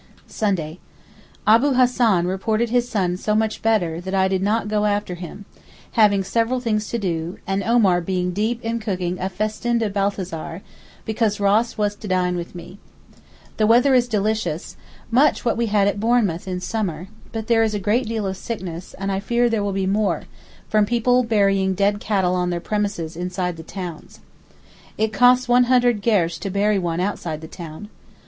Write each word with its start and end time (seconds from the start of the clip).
Sunday.—Abu 1.45 1.73
Hassan 1.75 2.25
reported 2.25 2.71
his 2.71 2.89
son 2.89 3.17
so 3.17 3.35
much 3.35 3.61
better 3.61 4.01
that 4.01 4.15
I 4.15 4.27
did 4.27 4.41
not 4.41 4.67
go 4.67 4.85
after 4.85 5.13
him, 5.13 5.45
having 5.91 6.23
several 6.23 6.59
things 6.59 6.89
to 6.89 6.97
do, 6.97 7.37
and 7.45 7.61
Omar 7.63 8.01
being 8.01 8.31
deep 8.31 8.63
in 8.65 8.79
cooking 8.79 9.19
a 9.19 9.29
festin 9.29 9.77
de 9.77 9.91
Balthazar 9.91 10.63
because 11.05 11.39
Ross 11.39 11.77
was 11.77 11.93
to 11.97 12.07
dine 12.07 12.35
with 12.35 12.55
me. 12.55 12.79
The 13.57 13.67
weather 13.67 13.93
is 13.93 14.07
delicious—much 14.07 15.45
what 15.45 15.55
we 15.55 15.67
had 15.67 15.87
at 15.87 15.99
Bournemouth 15.99 16.47
in 16.47 16.61
summer—but 16.61 17.45
there 17.45 17.61
is 17.61 17.75
a 17.75 17.79
great 17.79 18.07
deal 18.07 18.25
of 18.25 18.35
sickness, 18.37 18.95
and 18.95 19.11
I 19.11 19.19
fear 19.19 19.51
there 19.51 19.63
will 19.63 19.71
be 19.71 19.85
more, 19.85 20.23
from 20.67 20.87
people 20.87 21.21
burying 21.21 21.75
dead 21.75 21.99
cattle 21.99 22.33
on 22.33 22.49
their 22.49 22.59
premises 22.59 23.15
inside 23.15 23.55
the 23.55 23.61
town. 23.61 24.07
It 24.97 25.13
costs 25.13 25.47
100 25.47 26.01
gersh 26.01 26.39
to 26.39 26.49
bury 26.49 26.79
one 26.79 26.99
outside 26.99 27.41
the 27.41 27.47
town. 27.47 27.89